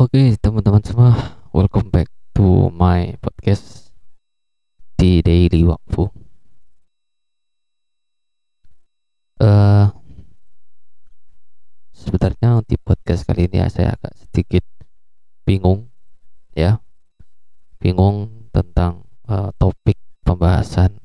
[0.00, 1.12] Oke, teman-teman semua,
[1.52, 3.92] welcome back to my podcast
[4.96, 6.08] di Daily Wakfu.
[9.44, 9.86] Eh,
[11.92, 14.64] sebenarnya di podcast kali ini ya, saya agak sedikit
[15.44, 15.92] bingung,
[16.56, 16.80] ya,
[17.76, 20.96] bingung tentang eh, topik pembahasan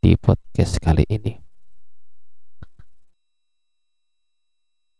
[0.00, 1.36] di podcast kali ini.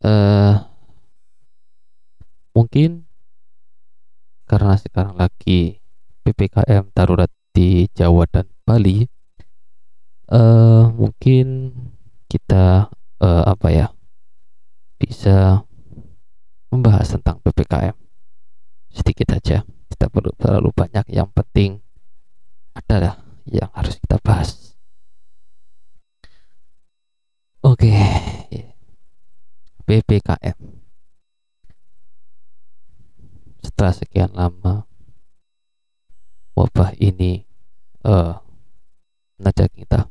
[0.05, 0.55] Eh,
[2.53, 3.14] mungkin
[4.45, 5.81] karena sekarang lagi
[6.25, 9.05] PPKM darurat di Jawa dan Bali
[10.25, 11.71] eh mungkin
[12.29, 12.89] kita
[13.21, 13.87] eh, apa ya
[14.97, 15.63] bisa
[16.73, 17.95] membahas tentang PPKM
[18.95, 19.63] sedikit aja
[19.95, 21.07] tidak perlu terlalu banyak.
[21.11, 21.71] Yang penting
[22.75, 24.75] adalah yang harus kita bahas.
[27.65, 27.89] Oke
[29.89, 30.84] PPKM
[33.75, 34.87] setelah sekian lama
[36.55, 37.43] wabah ini
[38.07, 38.39] uh,
[39.43, 40.07] menajak kita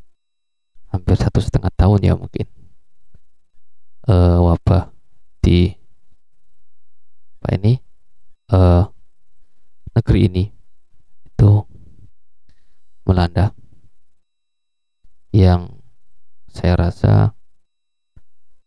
[0.92, 2.44] hampir satu setengah tahun ya mungkin
[4.12, 4.92] uh, wabah
[5.40, 5.72] di
[7.40, 7.80] apa ini
[8.52, 8.84] uh,
[9.96, 10.44] negeri ini
[11.24, 11.52] itu
[13.08, 13.56] melanda.
[15.34, 15.76] Yang
[16.48, 17.14] saya rasa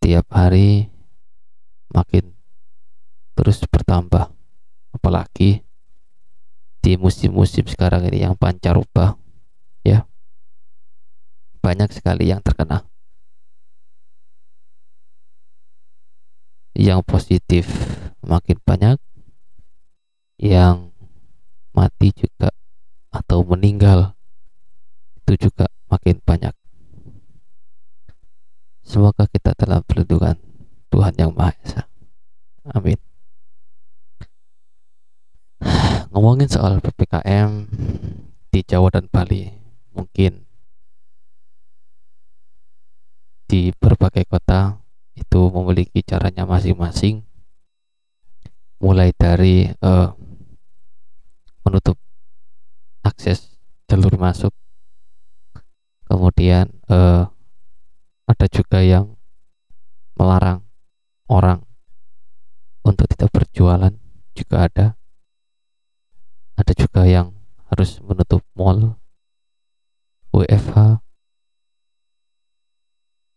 [0.02, 0.90] tiap hari
[1.88, 2.36] makin
[3.32, 4.35] terus bertambah
[5.06, 5.62] apalagi
[6.82, 9.14] di musim-musim sekarang ini yang pancaroba
[9.86, 10.02] ya.
[11.62, 12.82] Banyak sekali yang terkena.
[16.74, 17.70] Yang positif
[18.18, 18.98] makin banyak
[20.42, 20.90] yang
[21.70, 22.50] mati juga
[23.14, 24.18] atau meninggal
[25.22, 26.54] itu juga makin banyak.
[28.82, 30.34] Semoga kita dalam perlindungan
[30.90, 31.86] Tuhan yang Maha Esa.
[32.74, 33.05] Amin
[36.16, 37.68] ngomongin soal PPKM
[38.48, 39.52] di Jawa dan Bali
[39.92, 40.48] mungkin
[43.44, 44.80] di berbagai kota
[45.12, 47.20] itu memiliki caranya masing-masing.
[48.80, 50.08] Mulai dari uh,
[51.68, 52.00] menutup
[53.04, 53.52] akses
[53.84, 54.56] jalur masuk
[56.08, 57.28] kemudian uh,
[58.24, 59.20] ada juga yang
[60.16, 60.64] melarang
[61.28, 61.60] orang
[62.80, 63.92] untuk tidak berjualan
[64.32, 64.86] juga ada
[66.66, 67.30] ada juga yang
[67.70, 68.98] harus menutup mall
[70.34, 70.98] WFH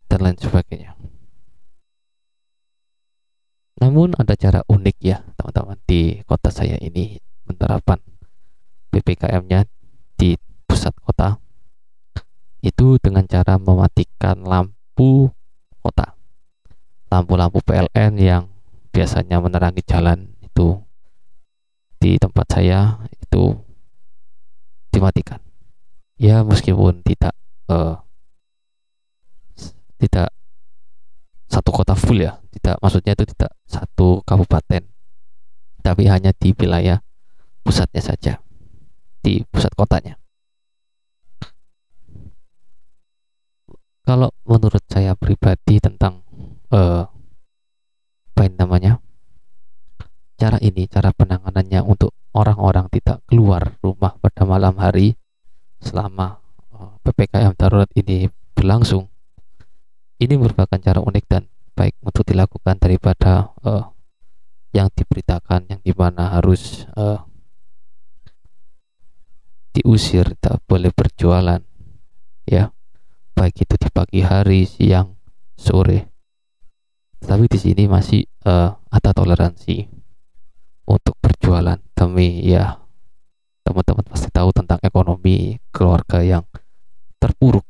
[0.10, 0.98] dan lain sebagainya.
[3.86, 7.22] Namun ada cara unik ya teman-teman di kota saya ini.
[7.46, 8.02] Penerapan
[8.90, 9.70] PPKM-nya
[10.18, 10.34] di
[10.66, 11.38] pusat kota
[12.66, 15.30] itu dengan cara mematikan lampu
[15.86, 16.18] kota.
[17.14, 18.50] Lampu-lampu PLN yang
[18.90, 20.82] biasanya menerangi jalan itu
[22.02, 22.98] di tempat saya
[23.30, 23.54] itu
[24.90, 25.38] dimatikan.
[26.18, 27.38] Ya meskipun tidak
[27.70, 28.02] uh,
[30.02, 30.34] tidak
[31.46, 34.86] satu kota full ya tidak maksudnya itu tidak satu kabupaten
[35.82, 37.02] tapi hanya di wilayah
[37.64, 38.34] pusatnya saja
[39.22, 40.18] di pusat kotanya.
[44.04, 46.26] Kalau menurut saya pribadi tentang
[46.74, 47.06] uh,
[48.34, 48.98] apa namanya
[50.40, 55.18] cara ini cara penanganannya untuk orang-orang tidak keluar rumah pada malam hari
[55.82, 56.38] selama
[56.76, 59.10] uh, PPKM darurat ini berlangsung.
[60.20, 63.88] Ini merupakan cara unik dan baik untuk dilakukan daripada uh,
[64.76, 67.24] yang diberitakan yang di mana harus uh,
[69.72, 71.64] diusir tak boleh berjualan
[72.44, 72.76] ya.
[73.32, 75.16] Baik itu di pagi hari siang
[75.56, 76.12] sore.
[77.24, 79.99] Tapi di sini masih uh, ada toleransi
[80.90, 81.78] untuk berjualan.
[81.94, 82.82] Demi ya
[83.62, 86.44] teman-teman pasti tahu tentang ekonomi keluarga yang
[87.22, 87.68] terpuruk.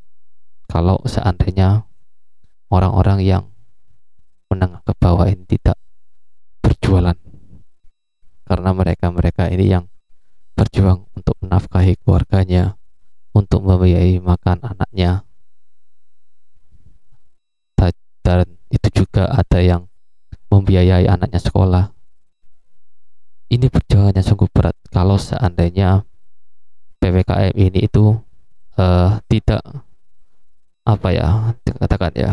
[0.70, 1.84] Kalau seandainya
[2.72, 3.44] orang-orang yang
[4.48, 5.76] menengah ke bawah ini tidak
[6.64, 7.18] berjualan
[8.48, 9.86] karena mereka-mereka ini yang
[10.58, 12.78] berjuang untuk menafkahi keluarganya
[13.34, 15.28] untuk membiayai makan anaknya
[18.30, 19.90] dan itu juga ada yang
[20.54, 21.90] membiayai anaknya sekolah
[23.50, 24.78] ini perjuangannya sungguh berat.
[24.94, 26.06] Kalau seandainya
[27.02, 28.14] PPKM ini itu
[28.78, 29.62] uh, tidak
[30.86, 32.32] apa ya dikatakan ya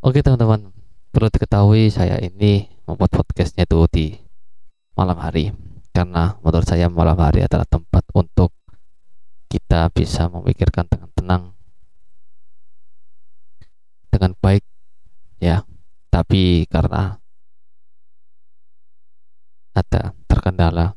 [0.00, 0.72] Oke teman-teman,
[1.12, 4.06] perlu diketahui saya ini membuat podcastnya itu di
[4.96, 5.52] malam hari.
[5.92, 8.48] Karena menurut saya malam hari adalah tempat untuk
[9.52, 11.42] kita bisa memikirkan dengan tenang
[16.20, 17.16] tapi karena
[19.72, 20.94] ada terkendala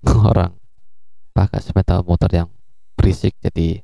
[0.30, 0.54] orang
[1.36, 2.48] pakai sepeda motor yang
[2.96, 3.82] berisik jadi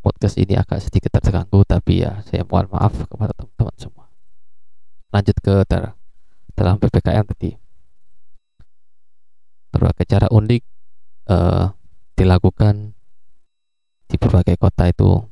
[0.00, 4.06] podcast ini agak sedikit terganggu tapi ya saya mohon maaf kepada teman-teman semua.
[5.10, 5.98] Lanjut ke dar
[6.54, 7.52] dalam PPKM tadi.
[9.74, 10.62] Berbagai cara unik
[11.28, 11.76] uh,
[12.14, 12.96] dilakukan
[14.06, 15.31] di berbagai kota itu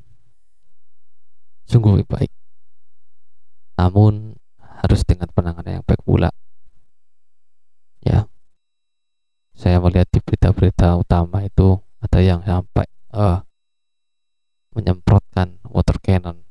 [1.71, 2.35] sungguh baik.
[3.79, 6.35] Namun harus dengan penanganan yang baik pula.
[8.03, 8.27] Ya.
[9.55, 13.45] Saya melihat di berita-berita utama itu ada yang sampai uh,
[14.75, 16.43] menyemprotkan water cannon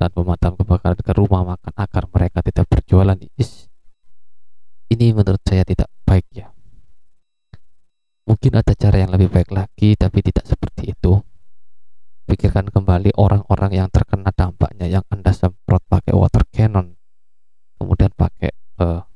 [0.00, 3.16] dan pemadam kebakaran ke rumah makan agar mereka tidak berjualan.
[3.36, 3.68] Is,
[4.90, 6.50] ini menurut saya tidak baik ya.
[8.26, 11.22] Mungkin ada cara yang lebih baik lagi tapi tidak seperti itu
[12.26, 16.98] pikirkan kembali orang-orang yang terkena dampaknya yang Anda semprot pakai water cannon,
[17.78, 18.50] kemudian pakai
[18.82, 19.06] uh,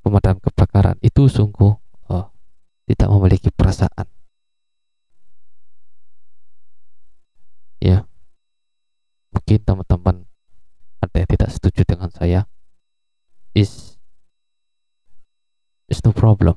[0.00, 0.96] pemadam kebakaran.
[1.04, 1.72] Itu sungguh
[2.08, 2.26] uh,
[2.88, 4.08] tidak memiliki perasaan.
[7.84, 8.08] Ya,
[9.28, 10.16] mungkin teman-teman
[11.04, 12.48] ada yang tidak setuju dengan saya.
[13.54, 14.00] Is
[15.86, 16.56] is no problem,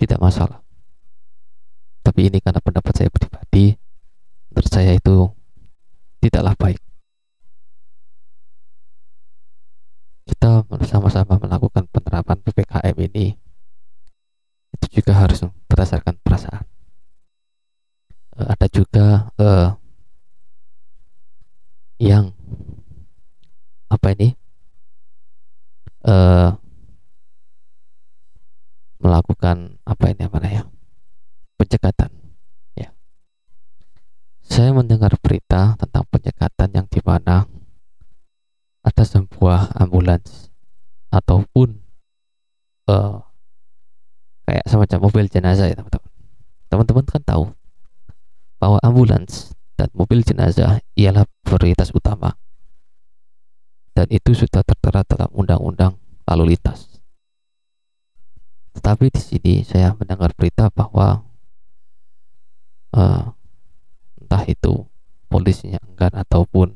[0.00, 0.65] tidak masalah
[2.06, 3.74] tapi ini karena pendapat saya pribadi
[4.54, 5.26] menurut saya itu
[6.22, 6.78] tidaklah baik.
[10.30, 13.34] Kita bersama-sama melakukan penerapan PPKM ini
[14.78, 16.62] itu juga harus berdasarkan perasaan.
[18.38, 19.06] Uh, ada juga
[19.42, 19.74] uh,
[21.98, 22.30] yang
[23.90, 24.38] apa ini?
[26.06, 26.54] Uh,
[29.02, 30.62] melakukan apa ini apa ya
[31.56, 32.12] penyekatan.
[32.78, 32.92] Ya.
[34.46, 37.44] Saya mendengar berita tentang penyekatan yang di mana
[38.86, 40.54] ada sebuah ambulans
[41.10, 41.82] ataupun
[42.86, 43.18] uh,
[44.46, 46.12] kayak semacam mobil jenazah ya teman-teman.
[46.70, 47.44] Teman-teman kan tahu
[48.62, 52.38] bahwa ambulans dan mobil jenazah ialah prioritas utama
[53.96, 55.98] dan itu sudah tertera dalam undang-undang
[56.30, 57.02] lalu lintas.
[58.78, 61.25] Tetapi di sini saya mendengar berita bahwa
[62.96, 63.36] uh,
[64.18, 64.88] entah itu
[65.28, 66.74] polisinya enggan ataupun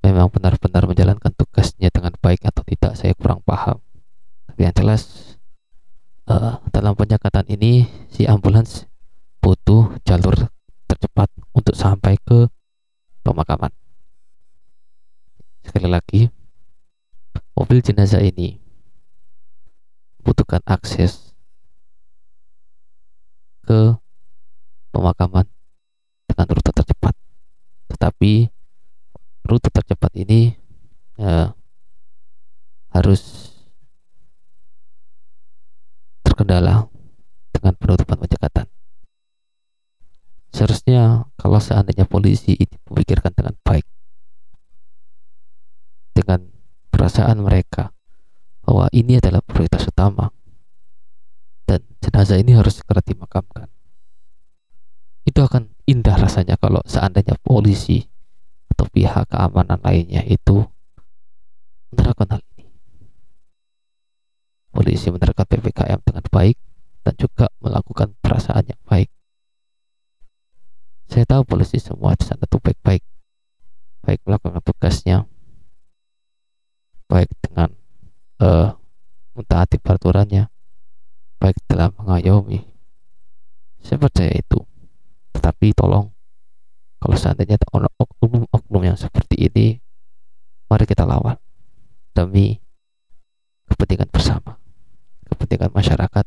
[0.00, 3.82] memang benar-benar menjalankan tugasnya dengan baik atau tidak saya kurang paham.
[4.48, 5.36] Tapi yang jelas
[6.30, 8.88] uh, dalam penyekatan ini si ambulans
[9.42, 10.48] butuh jalur
[10.86, 12.48] tercepat untuk sampai ke
[13.26, 13.74] pemakaman.
[15.66, 16.20] Sekali lagi
[17.52, 18.56] mobil jenazah ini
[20.24, 21.36] butuhkan akses
[23.64, 23.96] ke
[24.90, 25.46] pemakaman
[26.26, 27.14] dengan rute tercepat.
[27.90, 28.32] Tetapi
[29.46, 30.54] rute tercepat ini
[31.18, 31.54] ya,
[32.94, 33.54] harus
[36.22, 36.86] terkendala
[37.50, 38.66] dengan penutupan penyekatan.
[40.50, 43.86] Seharusnya kalau seandainya polisi ini memikirkan dengan baik
[46.10, 46.50] dengan
[46.90, 47.94] perasaan mereka
[48.66, 50.34] bahwa ini adalah prioritas utama
[51.64, 53.70] dan jenazah ini harus segera dimakamkan
[55.24, 58.04] itu akan indah rasanya kalau seandainya polisi
[58.72, 60.62] atau pihak keamanan lainnya itu
[61.90, 62.70] menerapkan hal ini.
[64.70, 66.54] Polisi menerapkan PPKM dengan baik
[67.02, 69.10] dan juga melakukan perasaan yang baik.
[71.10, 73.02] Saya tahu polisi semua di sana itu baik-baik,
[74.06, 75.26] baik melakukan tugasnya,
[77.10, 77.74] baik dengan
[78.38, 78.78] uh,
[79.34, 80.46] mentaati peraturannya,
[81.42, 82.62] baik dalam mengayomi.
[83.82, 84.62] Saya percaya itu.
[85.34, 86.09] Tetapi tolong
[87.00, 89.80] kalau seandainya ada oknum-oknum yang seperti ini,
[90.68, 91.40] mari kita lawan
[92.12, 92.60] demi
[93.72, 94.60] kepentingan bersama,
[95.32, 96.26] kepentingan masyarakat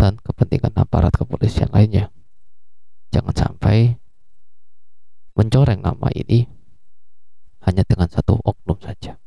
[0.00, 2.08] dan kepentingan aparat kepolisian lainnya.
[3.12, 4.00] Jangan sampai
[5.36, 6.48] mencoreng nama ini
[7.68, 9.20] hanya dengan satu oknum saja.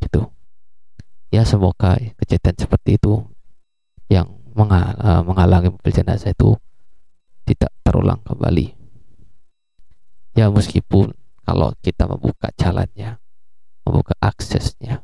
[0.00, 0.22] Gitu.
[1.34, 3.26] Ya semoga kejadian seperti itu
[4.08, 6.52] yang Eh, menghalangi mobil jenazah itu
[7.50, 8.78] tidak terulang kembali.
[10.38, 11.10] Ya meskipun
[11.42, 13.18] kalau kita membuka jalannya,
[13.82, 15.02] membuka aksesnya,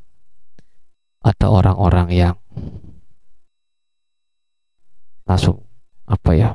[1.27, 2.37] ada orang-orang yang
[5.27, 5.67] langsung
[6.07, 6.55] apa ya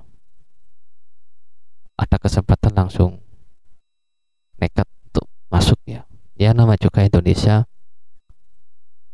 [1.99, 3.19] ada kesempatan langsung
[4.55, 6.07] nekat untuk masuk ya
[6.39, 7.67] ya nama juga Indonesia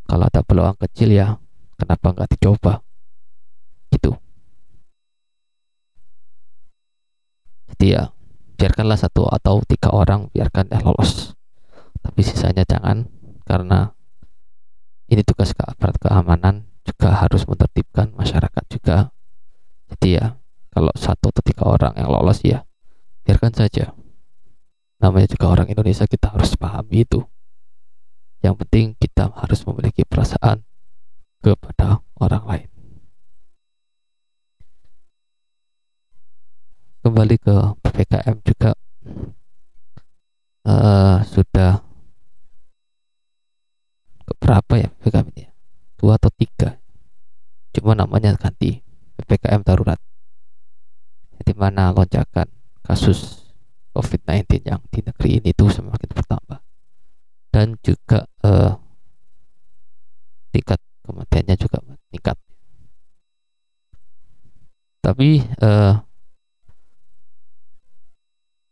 [0.06, 1.42] kalau ada peluang kecil ya
[1.74, 2.86] kenapa nggak dicoba
[7.78, 8.04] jadi ya
[8.58, 11.38] biarkanlah satu atau tiga orang biarkan ya lolos.
[12.02, 13.06] Tapi sisanya jangan
[13.46, 13.94] karena
[15.14, 19.14] ini tugas ke aparat keamanan juga harus menertibkan masyarakat juga.
[19.94, 20.42] Jadi ya
[20.74, 22.66] kalau satu atau tiga orang yang lolos ya
[23.22, 23.94] biarkan saja.
[24.98, 27.22] Namanya juga orang Indonesia kita harus pahami itu.
[28.42, 30.66] Yang penting kita harus memiliki perasaan
[31.46, 32.77] kepada orang lain
[37.08, 37.56] kembali ke
[37.88, 38.76] PPKM juga.
[40.68, 41.80] Uh, sudah
[44.44, 45.48] berapa ya PPKM ini
[45.96, 46.76] dua atau tiga.
[47.72, 48.84] Cuma namanya ganti
[49.16, 49.96] PPKM darurat.
[51.40, 52.52] Di mana lonjakan
[52.84, 53.48] kasus
[53.96, 56.60] COVID-19 yang di negeri ini tuh semakin bertambah.
[57.56, 58.76] Dan juga uh,
[60.52, 62.36] tingkat kematiannya juga meningkat.
[65.00, 66.04] Tapi uh,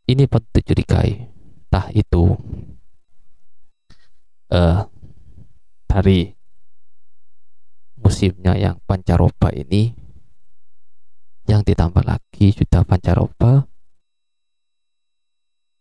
[0.05, 1.25] ini patut dicurigai.
[1.65, 2.37] Entah itu
[4.53, 4.85] uh,
[5.89, 6.31] dari
[7.99, 9.97] musimnya yang pancaroba ini
[11.49, 13.65] yang ditambah lagi sudah pancaroba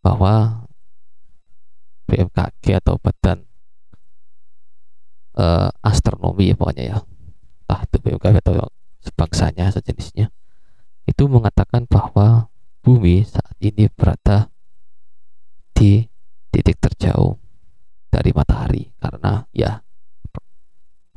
[0.05, 0.65] bahwa
[2.05, 3.49] BMKG atau badan
[5.41, 6.97] uh, astronomi ya pokoknya ya
[7.65, 8.69] entah itu BMKG atau
[9.05, 10.29] sebangsanya sejenisnya
[11.09, 12.53] itu mengatakan bahwa
[12.85, 14.53] bumi saat ini berada
[15.73, 16.05] di
[16.53, 17.41] titik terjauh
[18.13, 19.81] dari matahari karena ya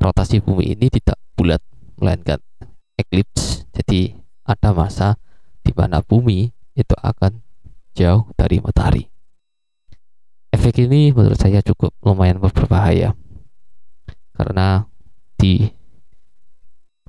[0.00, 1.60] rotasi bumi ini tidak bulat
[2.00, 2.40] melainkan
[2.96, 3.68] eclipse.
[3.76, 4.16] Jadi
[4.48, 5.20] ada masa
[5.60, 7.44] di mana bumi itu akan
[7.92, 9.04] jauh dari matahari.
[10.48, 13.12] Efek ini menurut saya cukup lumayan berbahaya
[14.32, 14.88] karena
[15.36, 15.68] di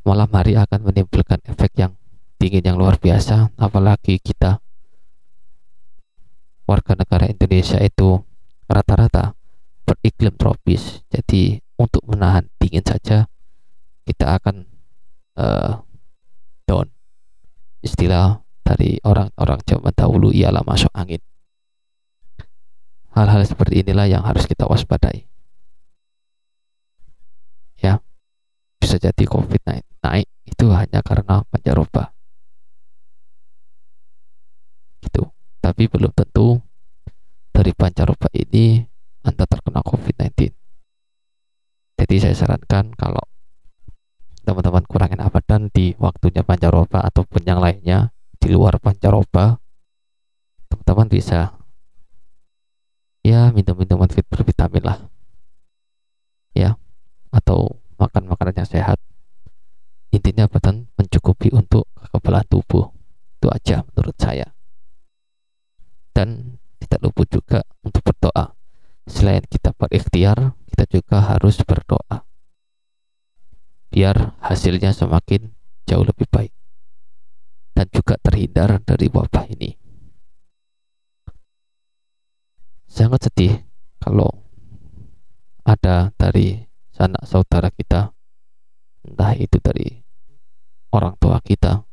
[0.04, 1.99] malam hari akan menimbulkan efek yang
[2.40, 4.64] dingin yang luar biasa apalagi kita
[6.64, 8.24] warga negara Indonesia itu
[8.70, 9.36] rata-rata
[9.84, 11.04] beriklim tropis.
[11.12, 13.28] Jadi untuk menahan dingin saja
[14.08, 14.70] kita akan
[15.36, 15.84] uh,
[16.64, 16.88] down.
[17.84, 21.20] Istilah dari orang-orang zaman dahulu ialah masuk angin.
[23.18, 25.26] Hal-hal seperti inilah yang harus kita waspadai.
[27.82, 28.00] Ya
[28.80, 32.16] bisa jadi covid naik naik itu hanya karena pancaroba
[35.04, 35.28] gitu.
[35.60, 36.60] Tapi belum tentu
[37.60, 38.80] dari pancaroba ini
[39.28, 40.60] anda terkena covid-19
[42.00, 43.20] jadi saya sarankan kalau
[44.48, 49.60] teman-teman kurangin abadan di waktunya pancaroba ataupun yang lainnya di luar pancaroba
[50.72, 51.52] teman-teman bisa
[53.28, 54.98] ya minum minuman fit bervitamin lah
[56.56, 56.80] ya
[57.36, 58.98] atau makan makanan yang sehat.
[60.10, 62.90] Intinya badan mencukupi untuk kekebalan tubuh.
[63.38, 64.50] Itu aja menurut saya
[66.14, 68.56] dan tidak luput juga untuk berdoa.
[69.10, 72.26] Selain kita berikhtiar, kita juga harus berdoa.
[73.90, 75.54] Biar hasilnya semakin
[75.90, 76.54] jauh lebih baik.
[77.74, 79.72] Dan juga terhindar dari wabah ini.
[82.90, 83.64] Sangat sedih
[84.02, 84.30] kalau
[85.64, 88.12] ada dari sanak saudara kita,
[89.06, 90.02] entah itu dari
[90.92, 91.86] orang tua kita,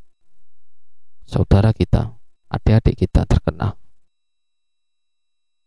[1.23, 2.17] saudara kita,
[2.49, 3.77] adik-adik kita terkena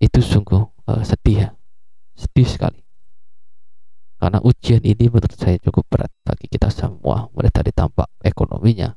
[0.00, 1.48] itu sungguh uh, sedih ya.
[2.16, 2.80] Sedih sekali.
[4.20, 7.28] Karena ujian ini menurut saya cukup berat bagi kita semua.
[7.36, 8.96] Mulai dari tampak ekonominya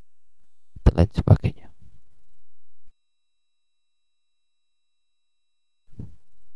[0.84, 1.68] dan lain sebagainya.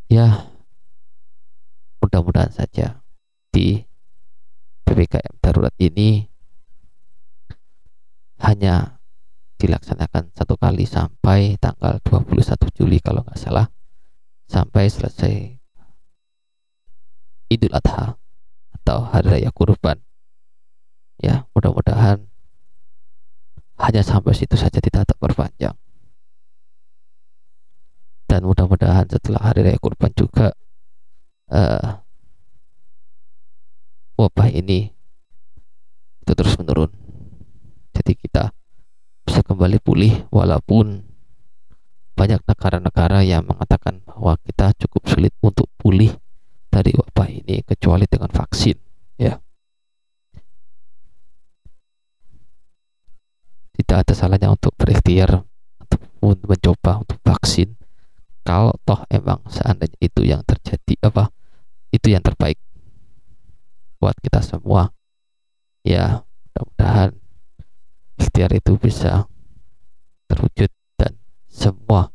[0.07, 0.47] Ya
[1.99, 3.03] mudah-mudahan saja
[3.51, 3.83] di
[4.87, 6.23] PPKM darurat ini
[8.39, 9.03] hanya
[9.59, 12.39] dilaksanakan satu kali sampai tanggal 21
[12.71, 13.67] Juli kalau nggak salah
[14.47, 15.59] sampai selesai
[17.47, 18.15] Idul Adha
[18.81, 19.99] atau Hari Raya Kurban.
[21.19, 22.27] Ya, mudah-mudahan
[23.77, 25.75] hanya sampai situ saja tidak terperpanjang.
[28.27, 30.51] Dan mudah-mudahan setelah Hari Raya Kurban juga
[31.51, 32.03] uh,
[34.19, 34.91] wabah ini
[36.23, 36.91] itu terus menurun.
[37.95, 38.51] Jadi kita
[39.23, 41.07] bisa kembali pulih walaupun
[42.17, 46.17] banyak negara-negara yang mengatakan bahwa kita cukup sulit untuk pulih
[46.73, 48.73] dari wabah ini kecuali dengan vaksin
[49.21, 49.37] ya.
[53.77, 55.45] Tidak ada salahnya untuk berikhtiar
[55.77, 57.77] ataupun mencoba untuk vaksin.
[58.41, 61.29] Kalau toh emang seandainya itu yang terjadi apa
[61.93, 62.57] itu yang terbaik
[63.97, 64.93] buat kita semua
[65.81, 66.21] ya
[66.53, 67.11] mudah-mudahan
[68.21, 69.25] ikhtiar itu bisa
[70.29, 70.69] terwujud
[71.57, 72.13] semua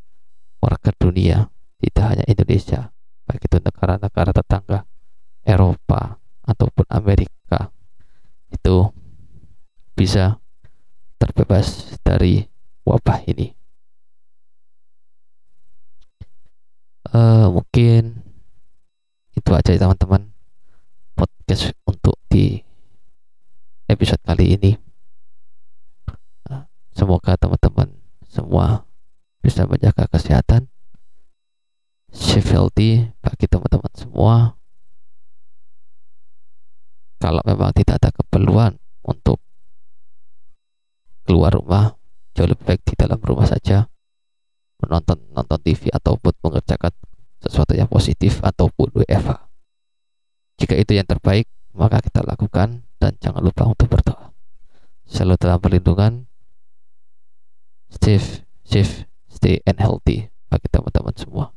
[0.63, 1.51] warga dunia
[1.83, 2.95] tidak hanya Indonesia
[3.27, 4.87] baik itu negara-negara tetangga
[5.43, 7.75] Eropa ataupun Amerika
[8.55, 8.91] itu
[9.99, 10.39] bisa
[11.19, 12.47] terbebas dari
[12.83, 13.55] wabah ini.
[17.13, 18.25] Uh, mungkin
[19.37, 20.33] itu aja ya teman-teman
[21.13, 22.63] podcast untuk di
[23.87, 24.73] episode kali ini.
[26.49, 26.65] Uh,
[26.97, 27.93] semoga teman-teman
[28.25, 28.89] semua
[29.43, 30.71] bisa menjaga kesehatan.
[32.13, 34.37] Safe healthy bagi teman-teman semua.
[37.19, 39.39] Kalau memang tidak ada keperluan untuk
[41.27, 41.95] keluar rumah
[42.35, 43.91] jauh lebih baik di dalam rumah saja.
[44.83, 46.91] Menonton nonton TV ataupun mengerjakan
[47.43, 49.53] sesuatu yang positif ataupun WFH
[50.63, 54.31] jika itu yang terbaik maka kita lakukan dan jangan lupa untuk berdoa.
[55.09, 56.13] Selalu dalam perlindungan.
[57.93, 59.05] Safe safe
[59.43, 61.51] stay and healthy bagi teman-teman semua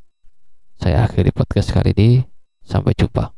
[0.76, 2.10] saya akhiri podcast kali ini.
[2.60, 3.35] Sampai jumpa.